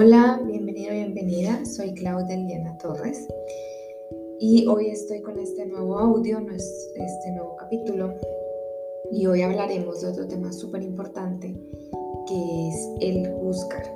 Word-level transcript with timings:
Hola, 0.00 0.40
bienvenido, 0.46 0.92
bienvenida. 0.92 1.64
Soy 1.64 1.92
Claudia 1.92 2.36
Eliana 2.36 2.78
Torres 2.78 3.26
y 4.38 4.64
hoy 4.68 4.90
estoy 4.90 5.22
con 5.22 5.40
este 5.40 5.66
nuevo 5.66 5.98
audio, 5.98 6.38
este 6.38 7.32
nuevo 7.32 7.56
capítulo 7.56 8.14
y 9.10 9.26
hoy 9.26 9.42
hablaremos 9.42 10.00
de 10.00 10.06
otro 10.06 10.28
tema 10.28 10.52
súper 10.52 10.84
importante 10.84 11.52
que 12.28 12.68
es 12.68 12.88
el 13.00 13.28
juzgar. 13.40 13.92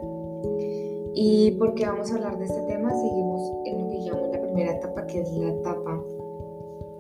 ¿Y 1.14 1.53
por 1.53 1.77
qué 1.77 1.86
vamos 1.86 2.11
a 2.11 2.16
hablar 2.16 2.37
de 2.37 2.46
este 2.46 2.62
tema? 2.62 2.91
Seguimos 2.91 3.53
en 3.66 3.79
lo 3.79 3.89
que 3.89 4.03
llamamos 4.03 4.30
la 4.32 4.43
primera 4.43 4.73
etapa, 4.73 5.07
que 5.07 5.21
es 5.21 5.30
la 5.34 5.50
etapa 5.50 6.05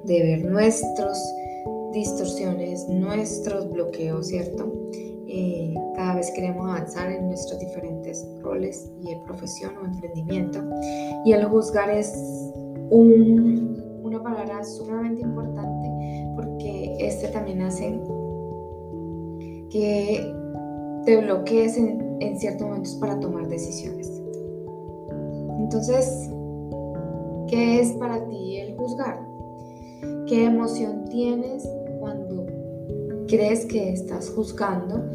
de 0.04 0.22
ver 0.22 0.44
nuestras 0.44 1.34
distorsiones, 1.92 2.88
nuestros 2.88 3.68
bloqueos, 3.68 4.28
¿cierto? 4.28 4.72
Eh, 5.34 5.74
cada 5.96 6.16
vez 6.16 6.30
queremos 6.32 6.68
avanzar 6.68 7.10
en 7.10 7.28
nuestros 7.28 7.58
diferentes 7.58 8.28
roles 8.42 8.92
y 9.00 9.14
de 9.14 9.16
profesión 9.24 9.72
o 9.78 9.86
emprendimiento. 9.86 10.62
Y 11.24 11.32
el 11.32 11.46
juzgar 11.46 11.88
es 11.88 12.14
una 12.90 14.22
palabra 14.22 14.62
sumamente 14.62 15.22
importante 15.22 15.88
porque 16.36 16.96
este 17.00 17.28
también 17.28 17.62
hace 17.62 17.98
que 19.70 20.34
te 21.06 21.16
bloquees 21.22 21.78
en, 21.78 22.18
en 22.20 22.38
ciertos 22.38 22.68
momentos 22.68 22.94
para 22.96 23.18
tomar 23.18 23.48
decisiones. 23.48 24.22
Entonces, 25.60 26.30
¿qué 27.48 27.80
es 27.80 27.92
para 27.92 28.28
ti 28.28 28.58
el 28.58 28.76
juzgar? 28.76 29.26
¿Qué 30.26 30.44
emoción 30.44 31.06
tienes 31.08 31.66
crees 33.32 33.64
que 33.64 33.94
estás 33.94 34.28
juzgando, 34.28 35.08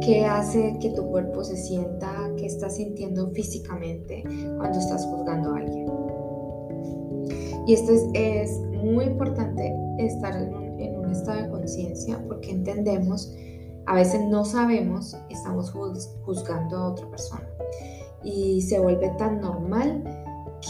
qué 0.00 0.24
hace 0.24 0.78
que 0.80 0.88
tu 0.88 1.06
cuerpo 1.10 1.44
se 1.44 1.54
sienta, 1.54 2.30
qué 2.38 2.46
estás 2.46 2.76
sintiendo 2.76 3.30
físicamente 3.32 4.24
cuando 4.56 4.78
estás 4.78 5.04
juzgando 5.04 5.50
a 5.50 5.58
alguien. 5.58 5.86
Y 7.66 7.74
esto 7.74 7.92
es, 8.14 8.58
muy 8.82 9.04
importante 9.04 9.74
estar 9.98 10.34
en 10.34 10.96
un, 10.96 11.10
estado 11.10 11.42
de 11.42 11.48
conciencia 11.50 12.24
porque 12.26 12.52
entendemos, 12.52 13.34
a 13.84 13.94
veces 13.94 14.24
no 14.24 14.46
sabemos, 14.46 15.14
estamos 15.28 15.70
juzgando 16.24 16.76
a 16.76 16.88
otra 16.92 17.10
persona. 17.10 17.46
Y 18.24 18.62
se 18.62 18.78
vuelve 18.78 19.10
tan 19.18 19.42
normal 19.42 20.04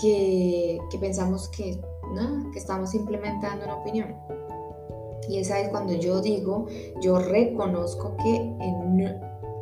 que, 0.01 0.81
que 0.91 0.99
pensamos 0.99 1.49
que, 1.51 1.81
¿no? 2.15 2.51
que 2.51 2.59
estamos 2.59 2.93
implementando 2.95 3.67
una 3.67 3.77
opinión. 3.77 4.17
Y 5.29 5.39
esa 5.39 5.61
es 5.61 5.69
cuando 5.69 5.93
yo 5.95 6.21
digo, 6.21 6.67
yo 7.01 7.19
reconozco 7.19 8.17
que 8.17 8.55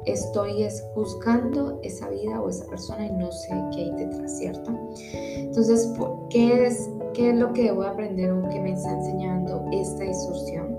estoy 0.07 0.67
juzgando 0.95 1.81
esa 1.83 2.09
vida 2.09 2.41
o 2.41 2.49
esa 2.49 2.65
persona 2.67 3.07
y 3.07 3.13
no 3.13 3.31
sé 3.33 3.53
qué 3.73 3.83
hay 3.83 3.91
detrás, 3.93 4.39
¿cierto? 4.39 4.71
Entonces, 5.13 5.93
¿qué 6.31 6.67
es, 6.67 6.91
qué 7.13 7.31
es 7.31 7.37
lo 7.37 7.53
que 7.53 7.65
debo 7.65 7.83
aprender 7.83 8.33
o 8.33 8.49
que 8.49 8.61
me 8.61 8.73
está 8.73 8.93
enseñando 8.93 9.65
esta 9.73 10.05
distorsión? 10.05 10.77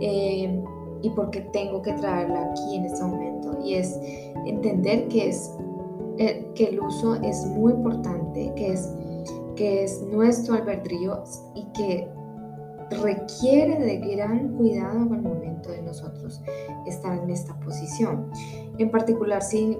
Eh, 0.00 0.62
y 1.02 1.10
por 1.10 1.30
qué 1.30 1.42
tengo 1.52 1.80
que 1.82 1.92
traerla 1.94 2.50
aquí 2.50 2.76
en 2.76 2.84
este 2.86 3.04
momento. 3.04 3.58
Y 3.62 3.74
es 3.74 3.98
entender 4.46 5.06
que, 5.08 5.28
es, 5.28 5.54
eh, 6.18 6.44
que 6.54 6.64
el 6.64 6.80
uso 6.80 7.14
es 7.16 7.46
muy 7.46 7.72
importante, 7.72 8.52
que 8.56 8.72
es, 8.72 8.92
que 9.54 9.84
es 9.84 10.02
nuestro 10.02 10.56
albedrío 10.56 11.22
y 11.54 11.64
que 11.72 12.08
requiere 13.02 13.78
de 13.78 13.98
gran 14.16 14.56
cuidado 14.56 15.00
al 15.00 15.22
momento 15.22 15.70
de 15.70 15.82
nosotros 15.82 16.40
estar 16.86 17.16
en 17.18 17.30
esta 17.30 17.58
posición. 17.60 18.30
En 18.78 18.90
particular, 18.90 19.42
si 19.42 19.78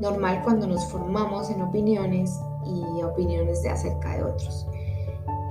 normal 0.00 0.42
cuando 0.42 0.66
nos 0.66 0.84
formamos 0.86 1.48
en 1.48 1.62
opiniones 1.62 2.40
y 2.66 3.02
opiniones 3.02 3.62
de 3.62 3.70
acerca 3.70 4.16
de 4.16 4.24
otros. 4.24 4.66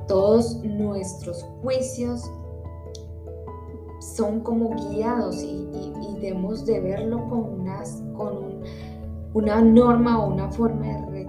Todos 0.07 0.61
nuestros 0.63 1.43
juicios 1.61 2.29
son 4.15 4.41
como 4.41 4.69
guiados 4.89 5.41
y, 5.41 5.67
debemos 6.21 6.67
de 6.67 6.79
verlo 6.79 7.27
con 7.29 8.61
una 9.33 9.61
norma 9.61 10.23
o 10.23 10.31
una 10.31 10.51
forma 10.51 10.85
de 10.85 11.27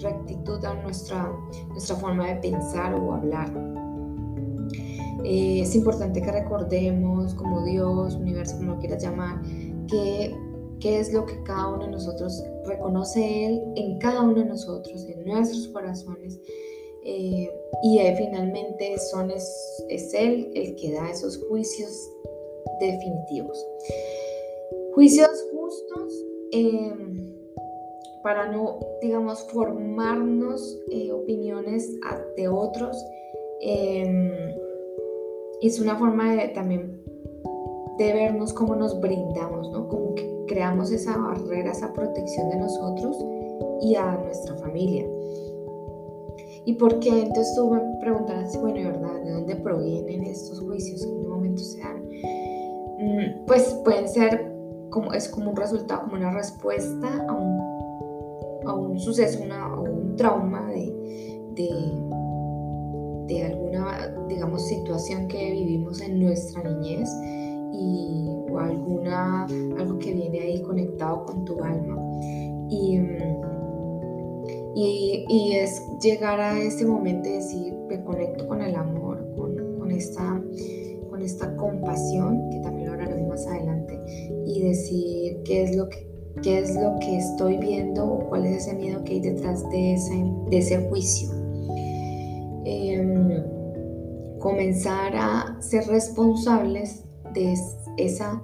rectitud 0.00 0.64
a 0.64 0.74
nuestra, 0.82 1.30
nuestra 1.68 1.96
forma 1.96 2.28
de 2.28 2.36
pensar 2.36 2.94
o 2.94 3.12
hablar. 3.12 3.75
Eh, 5.28 5.62
es 5.62 5.74
importante 5.74 6.22
que 6.22 6.30
recordemos 6.30 7.34
como 7.34 7.64
Dios, 7.64 8.14
universo, 8.14 8.56
como 8.58 8.74
lo 8.74 8.78
quieras 8.78 9.02
llamar, 9.02 9.42
que 9.88 10.32
qué 10.78 11.00
es 11.00 11.12
lo 11.12 11.26
que 11.26 11.42
cada 11.42 11.68
uno 11.68 11.86
de 11.86 11.90
nosotros 11.90 12.44
reconoce 12.64 13.46
Él 13.46 13.62
en 13.74 13.98
cada 13.98 14.22
uno 14.22 14.34
de 14.34 14.44
nosotros, 14.44 15.04
en 15.08 15.24
nuestros 15.24 15.66
corazones. 15.68 16.38
Eh, 17.04 17.50
y 17.82 17.98
finalmente 18.16 18.96
son, 18.98 19.32
es, 19.32 19.84
es, 19.88 20.14
Él 20.14 20.50
el 20.54 20.76
que 20.76 20.92
da 20.92 21.10
esos 21.10 21.38
juicios 21.48 22.08
definitivos. 22.80 23.64
Juicios 24.94 25.30
justos 25.52 26.24
em, 26.52 27.34
para 28.22 28.50
no, 28.50 28.78
digamos, 29.02 29.40
formarnos 29.52 30.78
eh, 30.90 31.10
opiniones 31.10 31.90
de 32.36 32.48
otros. 32.48 32.96
Em, 35.66 35.72
es 35.72 35.80
una 35.80 35.96
forma 35.96 36.32
de 36.32 36.48
también 36.48 37.02
de 37.98 38.12
vernos 38.12 38.52
cómo 38.52 38.76
nos 38.76 39.00
brindamos, 39.00 39.70
¿no? 39.70 39.88
Como 39.88 40.14
que 40.14 40.44
creamos 40.46 40.92
esa 40.92 41.16
barrera, 41.16 41.72
esa 41.72 41.92
protección 41.92 42.50
de 42.50 42.56
nosotros 42.56 43.16
y 43.80 43.94
a 43.96 44.16
nuestra 44.16 44.54
familia. 44.56 45.06
¿Y 46.66 46.74
por 46.74 46.98
qué? 47.00 47.22
Entonces 47.22 47.54
tú 47.56 47.70
me 47.70 47.80
preguntarás, 48.00 48.60
bueno, 48.60 48.90
¿verdad? 48.90 49.22
¿De 49.24 49.30
dónde 49.30 49.56
provienen 49.56 50.24
estos 50.24 50.60
juicios? 50.60 51.04
¿En 51.04 51.20
qué 51.20 51.26
momento 51.26 51.62
se 51.62 51.78
dan? 51.80 52.02
Mm, 52.98 53.46
pues 53.46 53.74
pueden 53.84 54.08
ser, 54.08 54.52
como, 54.90 55.12
es 55.12 55.28
como 55.28 55.50
un 55.50 55.56
resultado, 55.56 56.02
como 56.02 56.16
una 56.16 56.32
respuesta 56.32 57.08
a 57.28 57.32
un, 57.32 58.66
a 58.66 58.74
un 58.74 58.98
suceso, 58.98 59.42
una, 59.42 59.64
a 59.64 59.80
un 59.80 60.16
trauma 60.16 60.66
de 60.70 60.92
de 63.26 63.44
alguna, 63.44 64.14
digamos, 64.28 64.66
situación 64.66 65.28
que 65.28 65.52
vivimos 65.52 66.00
en 66.00 66.20
nuestra 66.20 66.62
niñez 66.62 67.08
y, 67.72 68.28
o 68.50 68.58
alguna, 68.58 69.44
algo 69.78 69.98
que 69.98 70.12
viene 70.12 70.40
ahí 70.40 70.62
conectado 70.62 71.24
con 71.26 71.44
tu 71.44 71.62
alma. 71.62 71.96
Y, 72.68 72.98
y, 75.28 75.52
es 75.54 75.82
llegar 76.02 76.40
a 76.40 76.58
ese 76.58 76.84
momento 76.84 77.28
de 77.28 77.36
decir, 77.36 77.74
me 77.88 78.02
conecto 78.04 78.46
con 78.46 78.60
el 78.60 78.74
amor, 78.74 79.26
con, 79.36 79.78
con, 79.78 79.90
esta, 79.90 80.42
con 81.08 81.22
esta 81.22 81.56
compasión, 81.56 82.50
que 82.50 82.58
también 82.60 82.88
lo 82.88 82.92
hablaremos 82.94 83.28
más 83.28 83.46
adelante, 83.46 83.98
y 84.44 84.62
decir 84.62 85.42
qué 85.44 85.62
es 85.62 85.76
lo 85.76 85.88
que 85.88 86.06
qué 86.42 86.58
es 86.58 86.74
lo 86.74 86.98
que 86.98 87.16
estoy 87.16 87.56
viendo 87.56 88.04
o 88.04 88.28
cuál 88.28 88.46
es 88.46 88.66
ese 88.66 88.76
miedo 88.76 89.02
que 89.04 89.14
hay 89.14 89.20
detrás 89.20 89.68
de 89.70 89.94
ese, 89.94 90.24
de 90.50 90.58
ese 90.58 90.88
juicio. 90.88 91.45
Comenzar 94.46 95.12
a 95.16 95.56
ser 95.60 95.88
responsables 95.88 97.02
de 97.32 97.52
esa, 97.96 98.40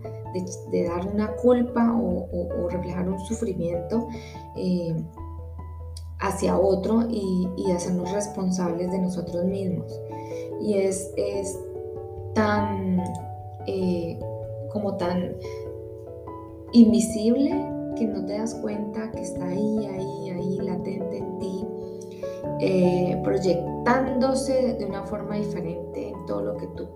de, 0.73 0.85
dar 0.85 1.07
una 1.07 1.37
culpa 1.37 1.97
o, 1.97 2.69
reflejar 2.71 3.09
un 3.09 3.21
sufrimiento 3.21 4.09
em, 4.57 4.97
hacia 6.19 6.59
otro 6.59 7.03
y, 7.09 7.71
hacernos 7.71 8.11
responsables 8.11 8.91
de 8.91 8.99
nosotros 8.99 9.45
mismos. 9.45 9.93
Y 10.61 10.75
es, 10.75 11.13
es 11.17 11.57
tan, 12.35 13.01
eh, 13.69 14.19
como 14.73 14.97
tan 14.97 15.37
invisible 16.73 17.51
que 17.97 18.07
no 18.09 18.25
te 18.27 18.39
das 18.39 18.57
cuenta 18.57 19.13
que 19.13 19.21
está 19.21 19.47
ahí, 19.47 19.87
ahí, 19.87 20.31
ahí, 20.31 20.59
latente 20.63 21.19
en 21.19 21.39
ti 21.39 21.65
eh, 22.65 23.21
proyectándose 23.25 24.75
de 24.75 24.85
una 24.85 25.03
forma 25.03 25.35
diferente 25.35 26.11
en 26.11 26.27
todo 26.27 26.43
lo 26.43 26.57
que 26.59 26.69
tú 26.69 26.87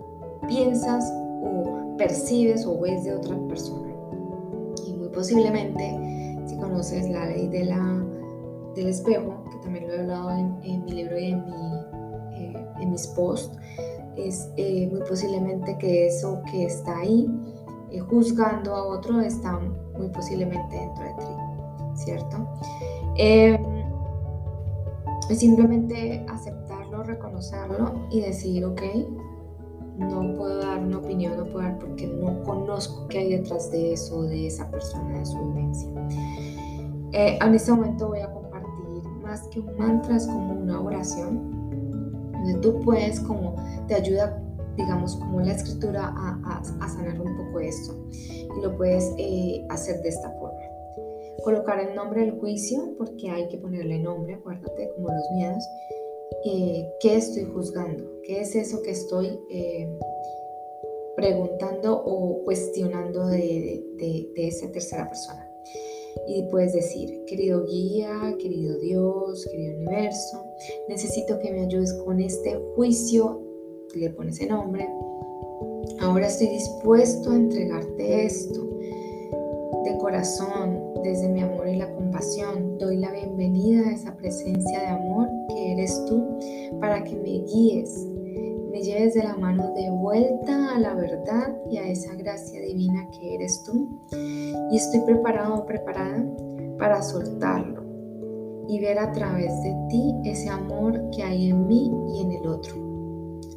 piensas 0.47 1.11
o 1.43 1.97
percibes 1.97 2.65
o 2.65 2.79
ves 2.79 3.03
de 3.03 3.13
otra 3.13 3.37
persona. 3.49 3.93
Y 4.85 4.93
muy 4.93 5.09
posiblemente, 5.09 6.39
si 6.45 6.55
conoces 6.55 7.09
la 7.09 7.25
ley 7.25 7.49
de 7.49 7.65
la, 7.65 8.01
del 8.75 8.87
espejo, 8.87 9.43
que 9.51 9.57
también 9.57 9.89
lo 9.89 9.93
he 9.93 9.99
hablado 9.99 10.31
en, 10.31 10.85
mi 10.85 10.91
libro 10.93 11.19
y 11.19 11.31
en, 11.31 11.39
eh, 12.31 12.65
en 12.79 12.89
mis 12.89 13.05
posts, 13.07 13.59
es 14.15 14.49
eh, 14.55 14.87
muy 14.89 15.01
posiblemente 15.01 15.77
que 15.79 16.07
eso 16.07 16.41
que 16.49 16.63
está 16.63 16.99
ahí 16.99 17.29
juzgando 18.09 18.73
a 18.73 18.85
otro 18.85 19.19
está 19.19 19.59
muy 19.97 20.07
posiblemente 20.07 20.77
dentro 20.77 21.03
de 21.03 21.13
ti, 21.13 22.05
¿cierto? 22.05 22.37
Es 25.29 25.39
simplemente 25.39 26.25
aceptarlo, 26.29 27.03
reconocerlo 27.03 28.07
y 28.09 28.21
decir, 28.21 28.63
ok, 28.63 28.81
no 29.97 30.35
puedo 30.37 30.59
dar 30.59 30.79
una 30.79 30.99
opinión, 30.99 31.37
no 31.37 31.45
puedo 31.45 31.59
dar 31.59 31.79
porque 31.79 32.07
no 32.07 32.43
conozco 32.43 33.07
qué 33.07 33.19
hay 33.19 33.31
detrás 33.31 33.71
de 33.71 33.93
eso, 33.93 34.23
de 34.23 34.47
esa 34.47 34.69
persona, 34.69 35.19
de 35.19 35.25
su 35.25 35.37
vivencia. 35.49 35.89
Eh, 37.13 37.39
en 37.41 37.53
este 37.53 37.71
momento 37.71 38.07
voy 38.07 38.19
a 38.19 38.31
compartir 38.31 39.03
más 39.21 39.41
que 39.49 39.59
un 39.59 39.77
mantra, 39.77 40.15
es 40.15 40.27
como 40.27 40.53
una 40.53 40.79
oración, 40.79 41.71
donde 42.31 42.53
tú 42.61 42.79
puedes 42.81 43.19
como, 43.19 43.55
te 43.87 43.95
ayuda, 43.95 44.41
digamos, 44.75 45.15
como 45.15 45.41
la 45.41 45.53
escritura 45.53 46.13
a, 46.15 46.87
sanar 46.87 47.19
un 47.19 47.35
poco 47.35 47.59
esto. 47.59 47.93
Y 48.11 48.61
lo 48.61 48.77
puedes 48.77 49.13
eh, 49.17 49.65
hacer 49.69 50.01
de 50.03 50.09
esta 50.09 50.29
forma. 50.31 50.56
Colocar 51.47 51.79
el 51.79 51.95
nombre 51.95 52.19
del 52.19 52.31
juicio, 52.41 52.93
porque 52.97 53.29
hay 53.29 53.47
que 53.47 53.57
ponerle 53.57 53.99
nombre, 53.99 54.33
acuérdate, 54.33 54.91
como 54.93 55.07
los 55.07 55.31
miedos. 55.31 55.63
Eh, 56.43 56.85
¿Qué 56.99 57.15
estoy 57.15 57.45
juzgando? 57.45 58.03
¿Qué 58.23 58.41
es 58.41 58.53
eso 58.53 58.81
que 58.81 58.91
estoy 58.91 59.39
preguntando 61.15 62.03
o 62.03 62.43
cuestionando 62.43 63.27
de, 63.27 63.81
de, 63.95 64.29
de 64.35 64.47
esa 64.49 64.69
tercera 64.73 65.07
persona? 65.07 65.49
y 66.27 66.43
puedes 66.51 66.73
decir, 66.73 67.23
querido 67.27 67.63
guía, 67.65 68.35
querido 68.41 68.77
Dios, 68.79 69.47
querido 69.49 69.77
universo, 69.77 70.43
necesito 70.89 71.39
que 71.39 71.53
me 71.53 71.61
ayudes 71.61 71.93
con 72.03 72.19
este 72.19 72.59
juicio, 72.75 73.41
le 73.95 74.09
pones 74.09 74.41
el 74.41 74.49
nombre. 74.49 74.85
Ahora 76.01 76.27
estoy 76.27 76.47
dispuesto 76.47 77.31
a 77.31 77.35
entregarte 77.37 78.25
esto 78.25 78.66
de 79.83 79.97
corazón, 79.97 80.79
desde 81.03 81.29
mi 81.29 81.41
amor 81.41 81.67
y 81.67 81.75
la 81.75 81.91
compasión. 81.93 82.77
Doy 82.77 82.97
la 82.97 83.11
bienvenida 83.11 83.87
a 83.87 83.93
esa 83.93 84.15
presencia 84.15 84.79
de 84.79 84.87
amor 84.87 85.29
que 85.49 85.73
eres 85.73 86.03
tú 86.05 86.23
para 86.79 87.03
que 87.03 87.15
me 87.15 87.43
guíes, 87.45 88.07
me 88.71 88.81
lleves 88.81 89.13
de 89.15 89.23
la 89.23 89.35
mano 89.35 89.73
de 89.73 89.89
vuelta 89.89 90.75
a 90.75 90.79
la 90.79 90.93
verdad 90.93 91.55
y 91.69 91.77
a 91.77 91.87
esa 91.87 92.13
gracia 92.15 92.61
divina 92.61 93.09
que 93.11 93.35
eres 93.35 93.63
tú. 93.63 93.89
Y 94.71 94.77
estoy 94.77 95.01
preparado 95.01 95.55
o 95.55 95.65
preparada 95.65 96.23
para 96.77 97.01
soltarlo 97.01 97.83
y 98.67 98.79
ver 98.79 98.99
a 98.99 99.11
través 99.11 99.61
de 99.61 99.75
ti 99.89 100.13
ese 100.25 100.49
amor 100.49 101.09
que 101.11 101.23
hay 101.23 101.49
en 101.49 101.67
mí 101.67 101.91
y 102.13 102.21
en 102.21 102.31
el 102.33 102.47
otro. 102.47 102.75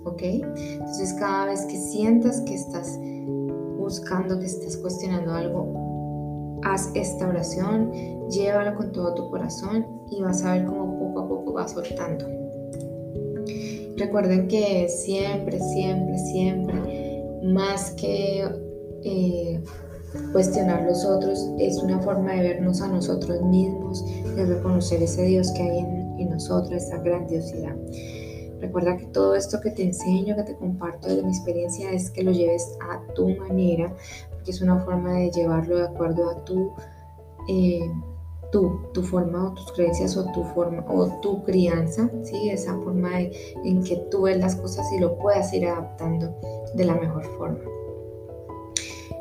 ¿Ok? 0.04 0.22
Entonces 0.22 1.12
cada 1.14 1.46
vez 1.46 1.66
que 1.66 1.76
sientas 1.76 2.40
que 2.42 2.54
estás 2.54 2.98
buscando, 3.78 4.38
que 4.38 4.46
estás 4.46 4.76
cuestionando 4.76 5.32
algo, 5.34 5.89
haz 6.64 6.90
esta 6.94 7.28
oración, 7.28 7.92
llévala 8.28 8.74
con 8.74 8.92
todo 8.92 9.14
tu 9.14 9.30
corazón 9.30 9.86
y 10.10 10.22
vas 10.22 10.44
a 10.44 10.54
ver 10.54 10.66
cómo 10.66 10.98
poco 10.98 11.20
a 11.20 11.28
poco 11.28 11.52
va 11.54 11.68
soltando. 11.68 12.26
Recuerden 13.96 14.48
que 14.48 14.88
siempre, 14.88 15.60
siempre, 15.60 16.18
siempre, 16.18 17.24
más 17.42 17.90
que 17.92 18.48
eh, 19.04 19.62
cuestionar 20.32 20.84
los 20.84 21.04
otros, 21.04 21.50
es 21.58 21.82
una 21.82 22.00
forma 22.00 22.32
de 22.32 22.42
vernos 22.42 22.80
a 22.80 22.88
nosotros 22.88 23.42
mismos, 23.42 24.04
de 24.36 24.46
reconocer 24.46 25.02
ese 25.02 25.24
Dios 25.24 25.50
que 25.52 25.62
hay 25.62 25.78
en, 25.78 26.14
en 26.18 26.30
nosotros, 26.30 26.82
esa 26.82 26.98
grandiosidad. 26.98 27.76
Recuerda 28.60 28.96
que 28.96 29.06
todo 29.06 29.34
esto 29.34 29.58
que 29.60 29.70
te 29.70 29.82
enseño, 29.82 30.36
que 30.36 30.42
te 30.42 30.56
comparto 30.56 31.08
de 31.08 31.22
mi 31.22 31.30
experiencia, 31.30 31.90
es 31.92 32.10
que 32.10 32.22
lo 32.22 32.30
lleves 32.30 32.76
a 32.90 33.12
tu 33.14 33.28
manera, 33.36 33.94
porque 34.40 34.52
es 34.52 34.62
una 34.62 34.78
forma 34.80 35.12
de 35.12 35.30
llevarlo 35.30 35.76
de 35.76 35.84
acuerdo 35.84 36.30
a 36.30 36.44
tu 36.46 36.72
eh, 37.48 37.90
tu, 38.50 39.02
forma 39.02 39.48
o 39.48 39.52
tus 39.52 39.72
creencias 39.72 40.16
o 40.16 40.24
tu 40.32 40.42
forma 40.42 40.84
o 40.88 41.06
tu 41.20 41.42
crianza, 41.44 42.10
¿sí? 42.22 42.48
esa 42.50 42.74
forma 42.78 43.20
en 43.20 43.82
que 43.84 43.96
tú 44.10 44.22
ves 44.22 44.38
las 44.38 44.56
cosas 44.56 44.90
y 44.92 44.98
lo 44.98 45.16
puedas 45.18 45.52
ir 45.52 45.66
adaptando 45.68 46.34
de 46.74 46.84
la 46.84 46.94
mejor 46.94 47.24
forma. 47.36 47.60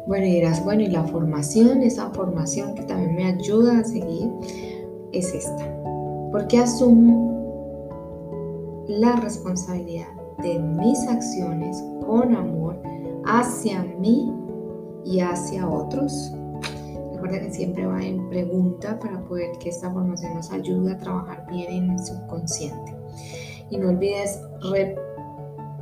Bueno, 0.07 0.25
y 0.25 0.36
dirás, 0.36 0.63
bueno, 0.63 0.81
y 0.81 0.88
la 0.88 1.04
formación, 1.04 1.83
esa 1.83 2.10
formación 2.10 2.74
que 2.74 2.81
también 2.83 3.16
me 3.16 3.25
ayuda 3.25 3.80
a 3.80 3.83
seguir, 3.83 4.31
es 5.12 5.33
esta. 5.33 5.80
Porque 6.31 6.57
asumo 6.57 7.30
la 8.88 9.18
responsabilidad 9.18 10.07
de 10.39 10.57
mis 10.57 11.07
acciones 11.07 11.83
con 12.07 12.33
amor 12.36 12.81
hacia 13.25 13.83
mí 13.83 14.33
y 15.10 15.22
hacia 15.22 15.68
otros 15.68 16.32
Recuerda 17.22 17.46
que 17.46 17.52
siempre 17.52 17.86
va 17.86 18.02
en 18.02 18.30
pregunta 18.30 18.98
para 18.98 19.22
poder 19.26 19.58
que 19.60 19.68
esta 19.68 19.92
formación 19.92 20.36
nos 20.36 20.52
ayude 20.52 20.94
a 20.94 20.98
trabajar 20.98 21.46
bien 21.52 21.70
en 21.70 21.92
el 21.92 22.00
subconsciente. 22.00 22.96
Y 23.70 23.78
no 23.78 23.90
olvides 23.90 24.40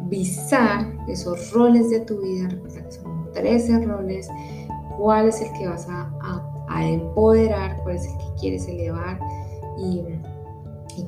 revisar 0.09 0.95
esos 1.07 1.51
roles 1.51 1.91
de 1.91 1.99
tu 1.99 2.19
vida. 2.19 2.49
Recuerda 2.49 2.83
que 2.83 2.91
son 2.91 3.31
13 3.33 3.85
roles. 3.85 4.27
¿Cuál 4.97 5.27
es 5.29 5.39
el 5.39 5.51
que 5.59 5.67
vas 5.67 5.87
a, 5.87 6.11
empoderar? 6.81 7.83
¿Cuál 7.83 7.97
es 7.97 8.07
el 8.07 8.17
que 8.17 8.33
quieres 8.39 8.67
elevar? 8.67 9.19
Y, 9.77 10.01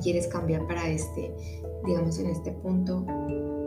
quieres 0.00 0.28
cambiar 0.28 0.64
para 0.68 0.86
este, 0.86 1.34
digamos, 1.84 2.20
en 2.20 2.26
este 2.26 2.52
punto, 2.52 3.04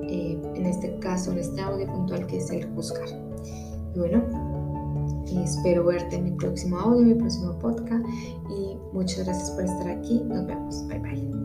eh, 0.07 0.41
en 0.55 0.65
este 0.65 0.97
caso, 0.99 1.33
en 1.33 1.39
este 1.39 1.61
audio 1.61 1.85
puntual 1.87 2.25
que 2.25 2.37
es 2.37 2.49
el 2.49 2.65
buscar. 2.67 3.09
Y 3.93 3.99
bueno, 3.99 4.23
espero 5.31 5.85
verte 5.85 6.15
en 6.15 6.25
mi 6.25 6.31
próximo 6.31 6.77
audio, 6.77 7.01
en 7.01 7.07
mi 7.07 7.13
próximo 7.15 7.57
podcast. 7.59 8.05
Y 8.49 8.77
muchas 8.93 9.25
gracias 9.25 9.51
por 9.51 9.63
estar 9.63 9.87
aquí. 9.87 10.21
Nos 10.25 10.45
vemos. 10.45 10.87
Bye 10.87 10.99
bye. 10.99 11.42